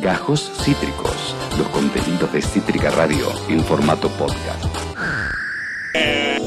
[0.00, 4.64] Gajos Cítricos, los contenidos de Cítrica Radio en formato podcast.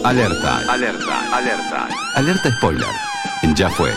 [0.04, 1.88] Alerta, alerta, alerta.
[2.16, 2.88] Alerta spoiler.
[3.56, 3.92] Ya fue.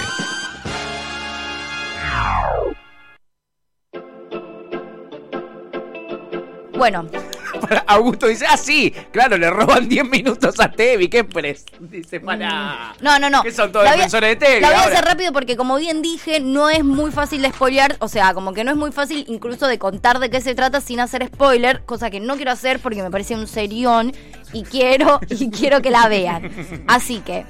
[6.77, 7.07] Bueno,
[7.87, 11.65] Augusto dice, ah, sí, claro, le roban 10 minutos a Tevi, qué pres.
[11.81, 12.95] Dice, para.
[13.01, 13.43] no, no, no.
[13.43, 16.03] ¿Qué son todos La defensores de Tevi La voy a hacer rápido porque, como bien
[16.03, 17.97] dije, no es muy fácil de spoilear.
[18.01, 20.81] O sea, como que no es muy fácil incluso de contar de qué se trata
[20.81, 24.13] sin hacer spoiler, cosa que no quiero hacer porque me parece un serión
[24.53, 26.51] y quiero, y quiero que la vean.
[26.87, 27.47] Así que.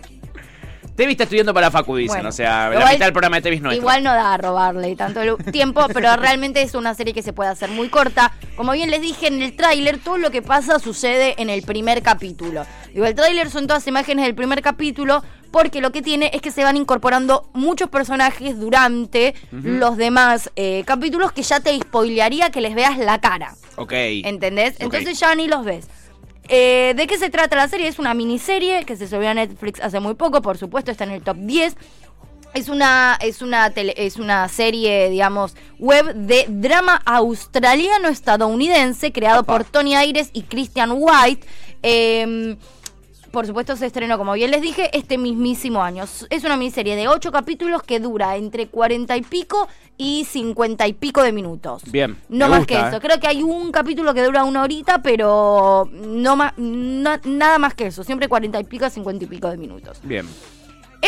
[0.96, 3.56] Tevi está estudiando para Facu, dicen, Bueno, o sea, la mitad del programa de Tevi
[3.56, 3.80] es nuestro.
[3.80, 7.32] Igual no da a robarle tanto el tiempo, pero realmente es una serie que se
[7.32, 8.32] puede hacer muy corta.
[8.56, 12.02] Como bien les dije en el tráiler, todo lo que pasa sucede en el primer
[12.02, 12.64] capítulo.
[12.94, 16.50] Digo, el tráiler son todas imágenes del primer capítulo porque lo que tiene es que
[16.50, 22.60] se van incorporando muchos personajes durante los demás eh, capítulos que ya te spoilearía que
[22.60, 23.54] les veas la cara.
[23.76, 23.92] Ok.
[23.92, 24.76] ¿Entendés?
[24.78, 25.88] Entonces ya ni los ves.
[26.48, 27.88] Eh, ¿De qué se trata la serie?
[27.88, 31.10] Es una miniserie que se subió a Netflix hace muy poco, por supuesto, está en
[31.10, 31.76] el top 10.
[32.54, 39.64] Es una, es una, tele- es una serie, digamos, web de drama australiano-estadounidense creado por
[39.64, 41.46] Tony Ayres y Christian White.
[41.82, 42.56] Eh,
[43.36, 46.04] por supuesto, se estrenó, como bien les dije, este mismísimo año.
[46.30, 50.94] Es una miniserie de 8 capítulos que dura entre 40 y pico y 50 y
[50.94, 51.82] pico de minutos.
[51.92, 52.88] Bien, No me más gusta, que ¿eh?
[52.88, 53.00] eso.
[53.00, 57.88] Creo que hay un capítulo que dura una horita, pero no más, nada más que
[57.88, 58.02] eso.
[58.04, 60.00] Siempre 40 y pico, 50 y pico de minutos.
[60.02, 60.26] Bien.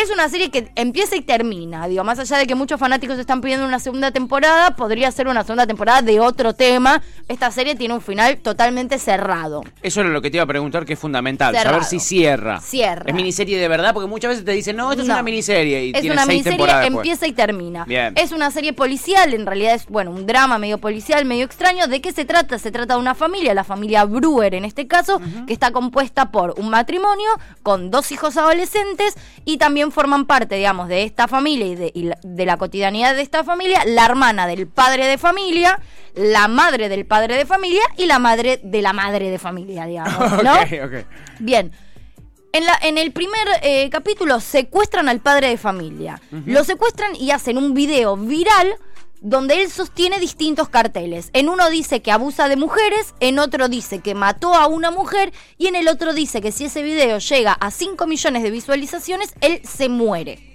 [0.01, 1.85] Es una serie que empieza y termina.
[1.89, 5.43] Digo, más allá de que muchos fanáticos están pidiendo una segunda temporada, podría ser una
[5.43, 7.01] segunda temporada de otro tema.
[7.27, 9.61] Esta serie tiene un final totalmente cerrado.
[9.81, 11.81] Eso era lo que te iba a preguntar, que es fundamental, Cerrado.
[11.81, 12.61] saber si cierra.
[12.61, 13.03] Cierra.
[13.07, 15.89] Es miniserie de verdad, porque muchas veces te dicen, no, esto es una miniserie y
[15.89, 17.83] Es tiene una seis miniserie, empieza y termina.
[17.83, 18.13] Bien.
[18.15, 21.87] Es una serie policial, en realidad es, bueno, un drama medio policial, medio extraño.
[21.87, 22.57] ¿De qué se trata?
[22.57, 26.55] Se trata de una familia, la familia Brewer en este caso, que está compuesta por
[26.57, 27.29] un matrimonio
[27.63, 32.03] con dos hijos adolescentes y también forman parte, digamos, de esta familia y de, y
[32.03, 35.79] la- de la cotidianidad de esta familia, la hermana del padre de familia,
[36.15, 40.43] la madre del padre de familia y la madre de la madre de familia, digamos,
[40.43, 40.53] ¿no?
[41.39, 41.71] Bien.
[42.51, 46.19] En, la, en el primer eh, capítulo secuestran al padre de familia.
[46.47, 48.73] Lo secuestran y hacen un video viral
[49.21, 51.29] donde él sostiene distintos carteles.
[51.33, 55.33] En uno dice que abusa de mujeres, en otro dice que mató a una mujer
[55.57, 59.33] y en el otro dice que si ese video llega a 5 millones de visualizaciones,
[59.41, 60.49] él se muere.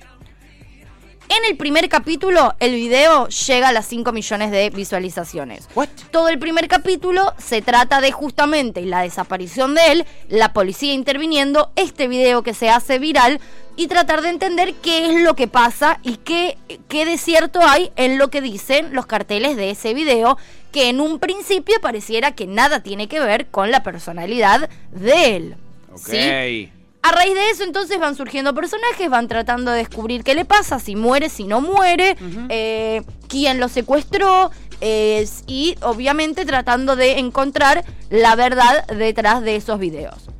[1.29, 5.69] En el primer capítulo, el video llega a las 5 millones de visualizaciones.
[5.75, 5.89] What?
[6.11, 11.71] Todo el primer capítulo se trata de justamente la desaparición de él, la policía interviniendo,
[11.77, 13.41] este video que se hace viral
[13.77, 16.59] y tratar de entender qué es lo que pasa y qué,
[16.89, 20.37] qué de cierto hay en lo que dicen los carteles de ese video,
[20.73, 25.56] que en un principio pareciera que nada tiene que ver con la personalidad de él.
[25.91, 26.06] Ok.
[26.06, 26.71] ¿sí?
[27.07, 30.79] A raíz de eso, entonces van surgiendo personajes, van tratando de descubrir qué le pasa,
[30.79, 32.17] si muere, si no muere,
[32.49, 34.51] eh, quién lo secuestró,
[34.81, 40.31] eh, y obviamente tratando de encontrar la verdad detrás de esos videos.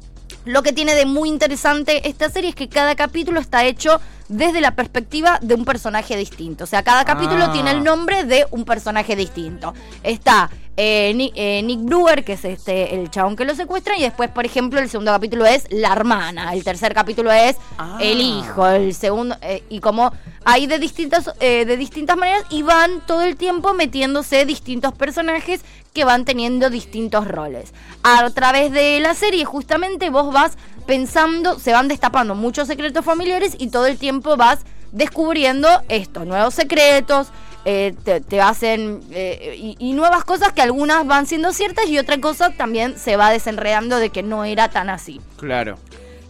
[0.47, 4.63] Lo que tiene de muy interesante esta serie es que cada capítulo está hecho desde
[4.63, 6.65] la perspectiva de un personaje distinto.
[6.65, 7.53] O sea, cada capítulo Ah.
[7.53, 9.75] tiene el nombre de un personaje distinto.
[10.03, 14.31] Está eh, eh, Nick Brewer, que es este el chabón que lo secuestra, y después,
[14.31, 17.99] por ejemplo, el segundo capítulo es la hermana, el tercer capítulo es Ah.
[18.01, 20.13] el hijo, el segundo, eh, y como
[20.45, 25.63] hay de distintas, de distintas maneras, y van todo el tiempo metiéndose distintos personajes
[25.95, 27.73] que van teniendo distintos roles.
[28.03, 33.55] A través de la serie, justamente, vos vas pensando, se van destapando muchos secretos familiares
[33.59, 34.61] y todo el tiempo vas
[34.93, 37.29] descubriendo esto, nuevos secretos,
[37.65, 41.99] eh, te, te hacen eh, y, y nuevas cosas que algunas van siendo ciertas y
[41.99, 45.21] otra cosa también se va desenredando de que no era tan así.
[45.37, 45.79] Claro.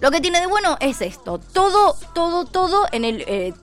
[0.00, 3.54] Lo que tiene de bueno es esto, todo, todo, todo en el eh,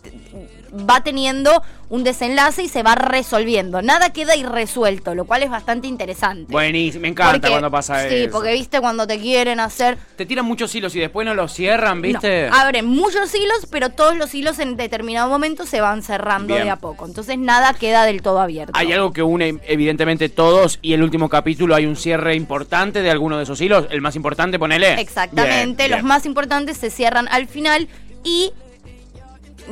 [0.73, 3.81] va teniendo un desenlace y se va resolviendo.
[3.81, 6.51] Nada queda irresuelto, lo cual es bastante interesante.
[6.51, 8.31] Buenísimo, me encanta Porque- cuando pasa sí, eso.
[8.31, 12.01] porque viste cuando te quieren hacer Te tiran muchos hilos y después no los cierran,
[12.01, 12.47] ¿viste?
[12.49, 16.63] no, abren muchos hilos, pero todos los hilos en determinado momento se van cerrando Bien.
[16.65, 17.05] de a poco.
[17.05, 18.71] Entonces nada queda del todo abierto.
[18.75, 23.11] Hay algo que une evidentemente todos y el último capítulo hay un cierre importante de
[23.11, 23.87] alguno de esos hilos.
[23.89, 24.93] El más importante, ponele.
[25.01, 26.07] Exactamente, Bien, los bien.
[26.07, 27.89] más importantes se cierran al final
[28.23, 28.51] y...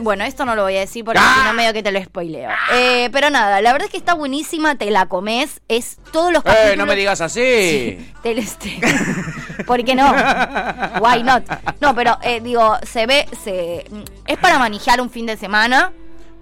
[0.04, 1.36] Bueno, esto no lo voy a decir porque ¡Ah!
[1.40, 2.50] si no medio que te lo spoileo.
[2.74, 6.44] Eh, pero nada, la verdad es que está buenísima, te la comes, es todos los
[6.44, 6.74] capítulos...
[6.74, 8.12] Eh, no me digas así.
[8.24, 8.80] Te lo este-
[9.66, 10.12] ¿Por qué no?
[11.02, 11.44] Why not?
[11.82, 13.86] No, pero eh, digo, se ve, se
[14.26, 15.92] es para manejar un fin de semana.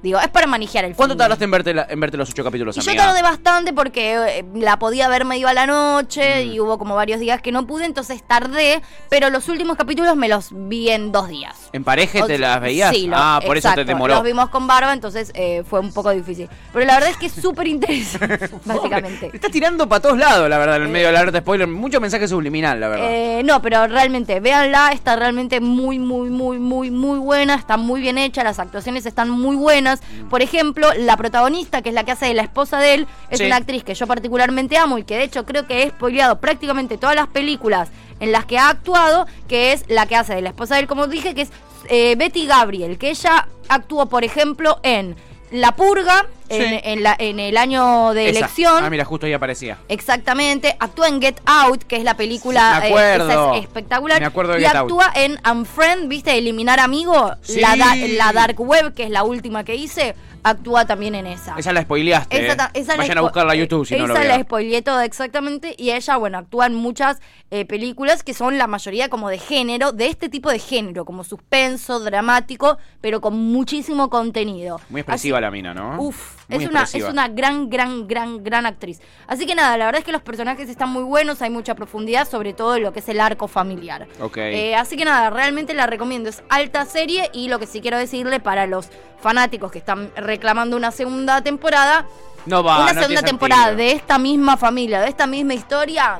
[0.03, 2.77] Digo, es para manejar el ¿Cuánto tardaste en verte, la- en verte los ocho capítulos,
[2.77, 6.77] Y yo tardé bastante porque eh, la podía ver medio a la noche y hubo
[6.77, 10.89] como varios días que no pude, entonces tardé, pero los últimos capítulos me los vi
[10.89, 11.69] en dos días.
[11.73, 12.95] ¿En pareja O te las veías?
[12.95, 14.13] Sí, lo- ah, por eso te demoró.
[14.13, 16.47] Los vimos con barba, entonces eh, fue un poco difícil.
[16.71, 19.29] Pero la verdad es que es súper interesante, básicamente.
[19.29, 21.39] Te estás tirando para todos lados, la verdad, en el Eh, medio de la alerta
[21.39, 21.67] spoiler.
[21.67, 23.07] Mucho mensaje subliminal, la verdad.
[23.11, 27.99] Eh, no, pero realmente, véanla, está realmente muy, muy, muy, muy, muy buena, está muy
[27.99, 29.86] bien hecha, las actuaciones están muy buenas.
[29.95, 30.29] Mm.
[30.29, 33.39] Por ejemplo, la protagonista, que es la que hace de la esposa de él, es
[33.39, 33.45] Sí.
[33.45, 36.97] una actriz que yo particularmente amo y que de hecho creo que he spoileado prácticamente
[36.97, 37.89] todas las películas
[38.19, 40.87] en las que ha actuado, que es la que hace de la esposa de él,
[40.87, 41.51] como dije, que es
[41.89, 45.15] eh, Betty Gabriel, que ella actuó, por ejemplo, en
[45.51, 46.79] La Purga, en, Sí.
[46.83, 48.39] en la- en el año de Esa.
[48.39, 48.83] elección.
[48.83, 49.77] Ah, mira, justo ahí aparecía.
[49.89, 53.29] Exactamente, actúa en Get Out, que es la película, Me eh, acuerdo.
[53.29, 54.19] esa es espectacular.
[54.19, 54.83] Me acuerdo de y Get Out.
[54.91, 56.37] actúa en Unfriend, ¿viste?
[56.37, 57.59] Eliminar amigo, Sí.
[57.59, 60.15] la, da- la Dark Web, que es la última que hice,
[60.49, 61.55] actúa también en esa.
[61.57, 62.43] Esa la spoileaste.
[62.43, 62.55] Esa eh.
[62.55, 64.81] ta- esa la Vayan a spo- buscarla a YouTube si no lo Esa la spoileé
[64.81, 67.19] toda exactamente y ella, bueno, actúa en muchas
[67.51, 71.23] eh, películas que son la mayoría como de género, de este tipo de género, como
[71.23, 74.79] suspenso, dramático, pero con muchísimo contenido.
[74.89, 76.01] Muy expresiva Así- la mina, ¿no?
[76.01, 78.99] Uf, Muy es una, es una gran, gran, gran, gran actriz.
[79.27, 82.27] Así que nada, la verdad es que los personajes están muy buenos, hay mucha profundidad,
[82.27, 84.07] sobre todo en lo que es el arco familiar.
[84.19, 84.37] Ok.
[84.37, 86.29] Eh, así que nada, realmente la recomiendo.
[86.29, 88.89] Es alta serie y lo que sí quiero decirle para los
[89.19, 92.05] fanáticos que están reclamando una segunda temporada,
[92.45, 93.77] No va, una no segunda tiene temporada sentido.
[93.87, 96.19] de esta misma familia, de esta misma historia.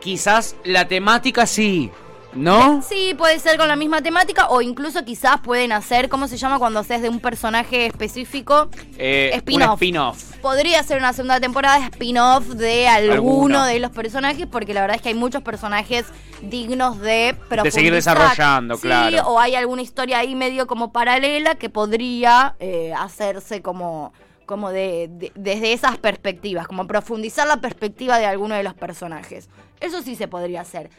[0.00, 1.90] Quizás la temática sí,
[2.34, 2.82] ¿no?
[2.82, 6.58] Sí, puede ser con la misma temática o incluso quizás pueden hacer, ¿cómo se llama
[6.58, 8.68] cuando haces de un personaje específico?
[8.98, 9.74] Eh, Spin-off.
[9.74, 10.36] spin-off.
[10.40, 13.64] Podría ser una segunda temporada de spin-off de alguno, Alguno.
[13.66, 16.06] de los personajes, porque la verdad es que hay muchos personajes
[16.42, 17.72] dignos de profundizar.
[17.72, 19.28] seguir desarrollando, Sí, claro.
[19.28, 24.12] o hay alguna historia ahí medio como paralela que podría eh, hacerse como,
[24.46, 29.48] como de, de- desde esas perspectivas, como profundizar la perspectiva de alguno de los personajes.
[29.80, 30.90] Eso sí se podría hacer.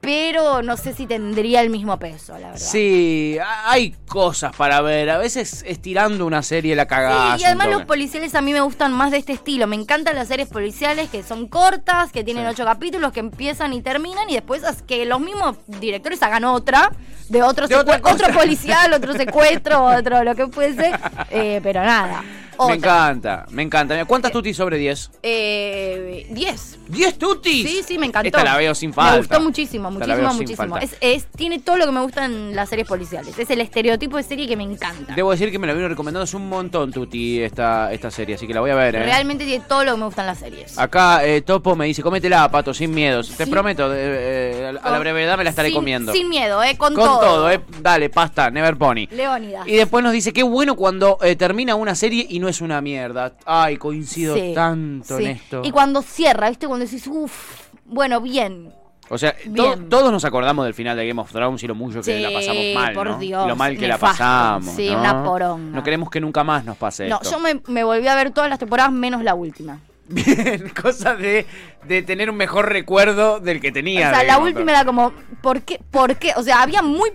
[0.00, 2.56] Pero no sé si tendría el mismo peso, la verdad.
[2.64, 5.10] Sí, hay cosas para ver.
[5.10, 7.36] A veces estirando una serie la cagás.
[7.36, 9.66] Sí, y además los policiales a mí me gustan más de este estilo.
[9.66, 12.50] Me encantan las series policiales que son cortas, que tienen Sí.
[12.52, 16.92] ocho capítulos, que empiezan y terminan, y después es que los mismos directores hagan otra,
[17.28, 20.92] de otro, De otra otro policial, otro secuestro, otro lo que fuese.
[21.30, 22.22] Eh, pero nada.
[22.66, 24.04] Me encanta, me encanta.
[24.04, 25.10] ¿Cuántas tutis sobre 10?
[25.22, 26.78] Eh, 10.
[26.90, 27.68] ¿10 tutis?
[27.70, 28.26] Sí, sí, me encantó.
[28.28, 29.12] Esta la veo sin falta.
[29.12, 30.76] Me gustó muchísimo, Esta muchísimo, muchísimo.
[30.78, 33.38] Es, es- tiene todo lo que me gusta en las series policiales.
[33.38, 35.14] Es el estereotipo de serie que me encanta.
[35.14, 38.46] Debo decir que me la vino recomendando hace un montón, Tuti, esta, esta serie, así
[38.46, 39.02] que la voy a ver, ¿eh?
[39.04, 40.78] Realmente tiene todo lo que me gustan las series.
[40.78, 43.30] Acá eh, Topo me dice, cómetela, Pato, sin miedos.
[43.36, 46.12] Te prometo, eh, eh, a la brevedad me la estaré sin- comiendo.
[46.12, 46.76] Sin miedo, ¿eh?
[46.76, 47.20] Con, Con todo.
[47.20, 47.50] todo.
[47.50, 47.60] eh.
[47.80, 49.06] Dale, pasta, never pony.
[49.10, 49.66] Leónidas.
[49.68, 52.80] Y después nos dice, qué bueno cuando eh, termina una serie y no es una
[52.80, 53.34] mierda.
[53.46, 55.24] Ay, coincido Sí, tanto sí.
[55.24, 55.62] en esto.
[55.64, 56.66] Y cuando cierra, ¿viste?
[56.66, 58.72] Cuando decís, uff, bueno, bien.
[59.10, 62.00] O sea, to- todos nos acordamos del final de Game of Thrones y lo mucho
[62.02, 63.18] que Sí, la pasamos mal, por ¿no?
[63.18, 64.06] Dios, lo mal que nefasto.
[64.06, 65.00] la pasamos, Sí, ¿no?
[65.00, 65.76] una poronga.
[65.76, 67.30] No queremos que nunca más nos pase No, esto.
[67.30, 69.80] yo me, me volví a ver todas las temporadas menos la última.
[70.08, 71.46] Bien, cosa de,
[71.86, 74.08] de tener un mejor recuerdo del que tenía.
[74.10, 75.12] o sea, la última era como,
[75.42, 75.80] ¿por qué?
[75.90, 76.32] ¿Por qué?
[76.36, 77.10] O sea, había muy.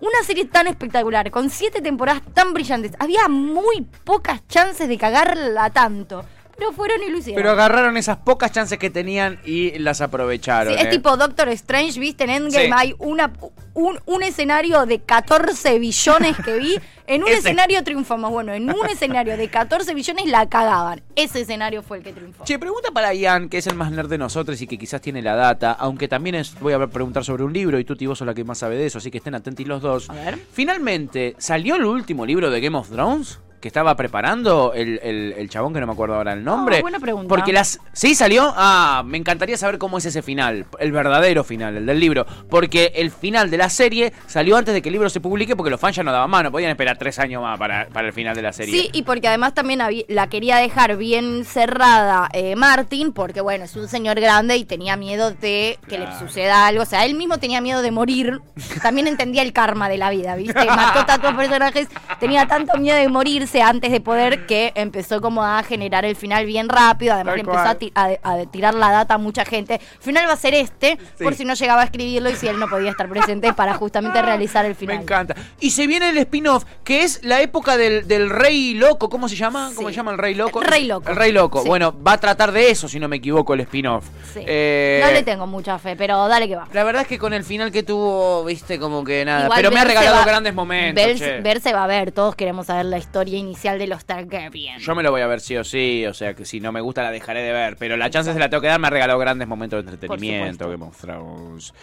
[0.00, 2.92] Una serie tan espectacular, con siete temporadas tan brillantes.
[2.98, 6.24] Había muy pocas chances de cagarla tanto.
[6.60, 7.36] Pero fueron y lo hicieron.
[7.42, 10.74] Pero agarraron esas pocas chances que tenían y las aprovecharon.
[10.74, 10.90] Sí, es ¿eh?
[10.90, 12.70] tipo Doctor Strange, viste, en Endgame Sí.
[12.76, 13.32] hay una,
[13.72, 16.76] un, un escenario de 14 billones que vi.
[17.06, 17.38] En un Ese.
[17.38, 18.30] escenario triunfamos.
[18.30, 21.00] Bueno, en un escenario de 14 billones la cagaban.
[21.16, 22.44] Ese escenario fue el que triunfó.
[22.44, 25.22] Che, pregunta para Ian, que es el más nerd de nosotros y que quizás tiene
[25.22, 28.26] la data, aunque también es, voy a preguntar sobre un libro y tú, vos sos
[28.26, 30.10] la que más sabe de eso, así que estén atentos los dos.
[30.10, 30.38] A ver.
[30.52, 33.38] Finalmente, ¿salió el último libro de Game of Thrones?
[33.60, 36.78] Que estaba preparando el, el- el chabón que no me acuerdo ahora el nombre.
[36.78, 37.28] Ah, buena pregunta.
[37.28, 37.78] Porque las.
[37.92, 38.52] ¿Sí salió?
[38.56, 40.64] Ah, me encantaría saber cómo es ese final.
[40.78, 42.24] El verdadero final, el del libro.
[42.48, 45.70] Porque el final de la serie salió antes de que el libro se publique porque
[45.70, 46.50] los fans ya no daban mano.
[46.50, 48.74] Podían esperar tres años más para, para el final de la serie.
[48.80, 53.76] Sí, y porque además también la quería dejar bien cerrada eh, Martin, porque bueno, es
[53.76, 56.82] un señor grande y tenía miedo de que le suceda algo.
[56.82, 58.40] O sea, él mismo tenía miedo de morir.
[58.82, 60.64] También entendía el karma de la vida, ¿viste?
[60.64, 61.88] Mató tantos personajes,
[62.18, 66.46] tenía tanto miedo de morirse antes de poder que empezó como a generar el final
[66.46, 67.14] bien rápido.
[67.14, 67.76] Además, le empezó a, cual.
[67.78, 69.74] ti- a- a tirar la data a mucha gente.
[69.74, 71.24] El final va a ser este, Sí.
[71.24, 74.22] por si no llegaba a escribirlo y si él no podía estar presente para justamente
[74.22, 74.96] realizar el final.
[74.98, 75.34] Me encanta.
[75.58, 79.08] Y se viene el spin-off, que es la época del, del rey loco.
[79.08, 79.70] ¿Cómo se llama?
[79.74, 80.62] ¿Cómo se llama el rey loco?
[80.62, 81.08] El rey loco.
[81.10, 81.62] El rey loco.
[81.62, 81.68] Sí.
[81.68, 84.04] Bueno, va a tratar de eso, si no me equivoco, el spin-off.
[84.36, 86.68] Eh, No le tengo mucha fe, pero dale que va.
[86.72, 89.44] La verdad es que con el final que tuvo, viste, como que nada.
[89.44, 91.02] Igual Pero me ha regalado va- grandes momentos.
[91.20, 94.78] Ver, ver se va a ver, todos queremos saber la historia inicial de los Targaryen.
[94.78, 96.80] Yo me lo voy a ver sí o sí, o sea que si no me
[96.80, 98.90] gusta la dejaré de ver, pero la chance se la tengo que dar, me ha
[98.90, 100.68] regalado grandes momentos de entretenimiento.
[100.68, 101.74] Game of Thrones.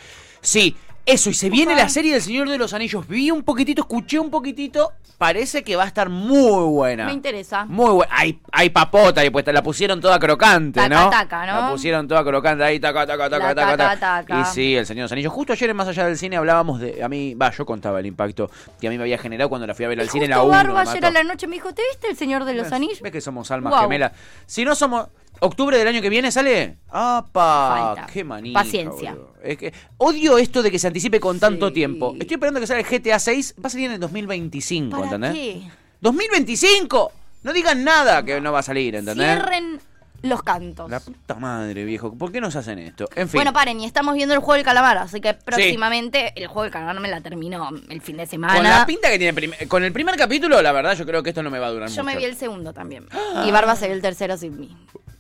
[0.42, 0.76] Sí,
[1.08, 3.08] eso, y se viene la serie del Señor de los Anillos.
[3.08, 7.06] Vi un poquitito, escuché un poquitito, parece que va a estar muy buena.
[7.06, 7.66] Me interesa.
[7.66, 8.14] Muy buena.
[8.14, 11.10] Hay, hay papota ahí puesta, la pusieron toda crocante, Taca, ¿no?
[11.10, 11.62] taca, ¿no?
[11.62, 14.42] La pusieron toda crocante ahí, taca, taca, taca, taca, taca, taca.
[14.42, 15.32] Y sí, el Señor de los Anillos.
[15.32, 18.06] Justo ayer en Más Allá del Cine hablábamos de, a mí, va, yo contaba el
[18.06, 20.40] impacto que a mí me había generado cuando la fui a ver al cine, la
[20.40, 20.58] justo 1.
[20.58, 23.02] Barba ayer a la noche me dijo, ¿te viste El Señor de los Anillos?
[23.02, 24.12] ¿Ves que somos almas gemelas?
[24.46, 25.08] Si no somos.
[25.40, 26.78] ¿Octubre del año que viene sale?
[26.90, 27.94] ¡Apa!
[27.96, 28.12] Falta.
[28.14, 28.60] ¡Qué manija!
[28.60, 29.12] Paciencia.
[29.14, 29.34] boludo.
[29.44, 31.74] Es que odio esto de que se anticipe con tanto Sí.
[31.76, 32.16] tiempo.
[32.20, 33.56] Estoy esperando que salga el GTA 6.
[33.64, 35.34] Va a salir en el 2025, ¿Para ¿entendés?
[35.34, 35.62] qué?
[36.02, 37.12] ¡2025!
[37.44, 39.26] No digan nada que no va a salir, ¿entendés?
[39.28, 39.80] Cierren
[40.24, 40.90] los cantos.
[40.90, 42.12] La puta madre, viejo.
[42.18, 43.06] ¿Por qué nos hacen esto?
[43.16, 43.38] En fin.
[43.38, 46.72] Bueno, paren, y estamos viendo el juego del calamar, así que próximamente el juego del
[46.72, 48.56] calamar me la termino el fin de semana.
[48.56, 51.30] con la pinta que tiene prim- con el primer capítulo, la verdad, yo creo que
[51.30, 52.16] esto no me va a durar Yo mucho.
[52.16, 53.06] me vi el segundo también.
[53.46, 54.76] Y Barba se vio el tercero sin mí.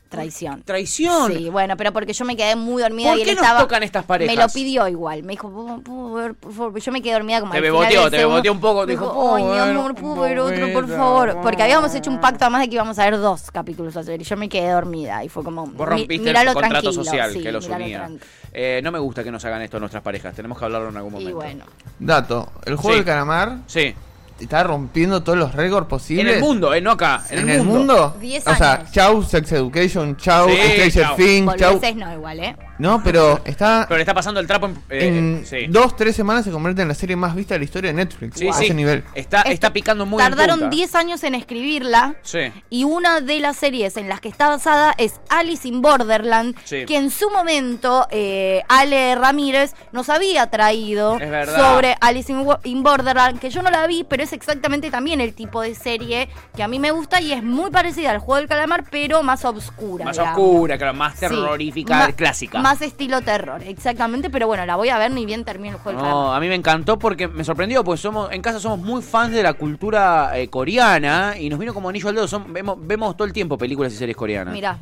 [0.10, 0.64] Traición.
[0.64, 1.32] Traición.
[1.34, 3.60] Sí, bueno, pero porque yo me quedé muy dormida ¿Por y él qué nos estaba.
[3.62, 4.36] tocan estas parejas?
[4.36, 5.24] Me lo pidió igual.
[5.24, 6.80] Me dijo, ¿puedo, puedo ver, por favor?
[6.80, 8.34] Yo me quedé dormida como Te al beboteó, del te segundo.
[8.36, 10.66] beboteó un poco, Me dijo, dijo, ay, mi "Puedo ver amor, un puedo ver otro,
[10.74, 10.98] por poquito".
[10.98, 11.38] favor.
[11.42, 14.24] Porque habíamos hecho un pacto además de que íbamos a ver dos capítulos ayer y
[14.24, 15.68] yo me quedé dormida y fue como.
[15.68, 17.98] Vos rompiste míralo el contrato tranquilo, social sí, que los míralo unía.
[18.00, 18.26] tranqui.
[18.54, 20.34] Eh, no me gusta que nos hagan esto nuestras parejas.
[20.36, 21.30] Tenemos que hablarlo en algún momento.
[21.32, 21.66] Y bueno.
[22.00, 22.96] Dato, el juego Sí.
[22.98, 23.94] del calamar Sí.
[24.40, 26.26] Está rompiendo todos los récords posibles.
[26.28, 27.24] En el mundo, eh, no acá.
[27.30, 28.16] En, ¿En el mundo?
[28.20, 28.92] Diez O sea, años.
[28.92, 31.16] chau Sex Education, chau Sí, Stranger chau.
[31.16, 31.82] Things, chau.
[31.96, 32.56] No igual, ¿eh?
[32.80, 34.76] No, pero está Pero le está pasando el trapo en.
[34.90, 35.68] eh, en sí.
[35.70, 38.38] dos, tres semanas se convierte en la serie más vista de la historia de Netflix.
[38.40, 38.66] Sí, a sí.
[38.66, 39.04] ese nivel.
[39.16, 40.76] Está, está picando muy en Tardaron punta.
[40.76, 42.16] 10 años en escribirla.
[42.22, 42.40] Sí.
[42.70, 46.86] Y una de las series en las que está basada es Alice in Borderland, Sí.
[46.86, 51.58] que en su momento eh, Ale Ramírez nos había traído Es verdad.
[51.72, 55.22] sobre Alice in, Wo- in Borderland, que yo no la vi, pero es exactamente también
[55.22, 58.38] el tipo de serie que a mí me gusta y es muy parecida al juego
[58.38, 60.06] del calamar, pero más oscura.
[60.06, 60.38] Más digamos.
[60.40, 61.20] oscura, claro, más Sí.
[61.22, 62.60] terrorífica, Ma- clásica.
[62.60, 66.02] Más estilo terror, exactamente, pero bueno, la voy a ver ni bien termine el juego
[66.02, 69.32] No, a mí me encantó porque me sorprendió, porque somos en casa somos muy fans
[69.34, 72.28] de la cultura eh, coreana y nos vino como anillo al dedo.
[72.28, 74.54] Son- vemos, vemos todo el tiempo películas y series coreanas.
[74.54, 74.78] Mirá.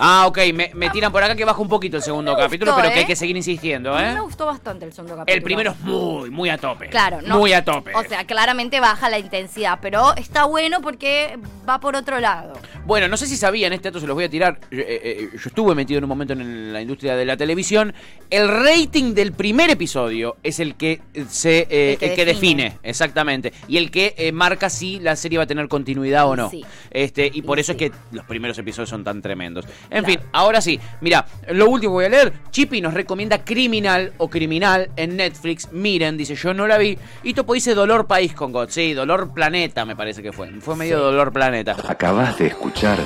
[0.00, 2.88] Ah, ok, me, me tiran por acá que baja un poquito el segundo capítulo, pero
[2.88, 3.00] que ¿eh?
[3.00, 4.14] hay que seguir insistiendo, ¿eh?
[4.14, 5.36] me gustó bastante el segundo capítulo.
[5.36, 6.88] El primero es muy, muy a tope.
[6.88, 7.38] Claro, no.
[7.38, 7.94] Muy a tope.
[7.94, 11.38] O sea, claramente baja la intensidad, pero está bueno porque
[11.68, 12.54] va por otro lado.
[12.86, 14.58] Bueno, no sé si sabían, este dato se los voy a tirar.
[14.70, 17.92] Yo, eh, eh, yo estuve metido en un momento en la industria de la televisión.
[18.30, 22.64] El rating del primer episodio es el que se eh, El que el que define.
[22.64, 22.78] define.
[22.82, 23.52] exactamente.
[23.68, 26.50] Y el que eh, marca si la serie va a tener continuidad o no.
[26.50, 26.64] sí.
[26.90, 27.84] Este, y por Y eso sí.
[27.84, 29.66] es que los primeros episodios son tan tremendos.
[29.90, 30.06] En Claro.
[30.06, 30.78] fin, ahora sí.
[31.00, 32.32] Mira, lo último que voy a leer.
[32.50, 35.72] Chippy nos recomienda Criminal o Criminal en Netflix.
[35.72, 36.96] Miren, dice, yo no la vi.
[37.24, 38.68] Y Topo dice Dolor País con God.
[38.70, 40.48] Sí, Dolor Planeta me parece que fue.
[40.60, 41.02] Fue medio Sí.
[41.02, 41.76] Dolor Planeta.
[41.88, 42.98] Acabas de escuchar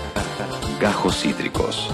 [0.81, 1.89] Gajos Cítricos.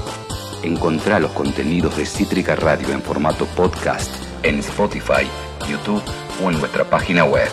[0.62, 4.10] Encontrá los contenidos de Cítrica Radio en formato podcast
[4.42, 5.26] en Spotify,
[5.68, 6.02] YouTube
[6.44, 7.48] o en nuestra página web.